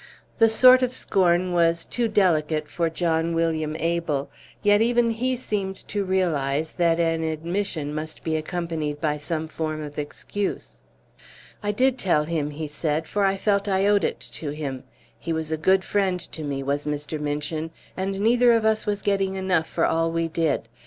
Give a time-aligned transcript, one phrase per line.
[0.39, 4.31] The sort of scorn was too delicate for John William Abel,
[4.63, 9.83] yet even he seemed to realize that an admission must be accompanied by some form
[9.83, 10.81] of excuse.
[11.61, 14.85] "I did tell him," he said, "for I felt I owed it to him.
[15.19, 17.19] He was a good friend to me, was Mr.
[17.19, 20.67] Minchin; and neither of us was getting enough for all we did.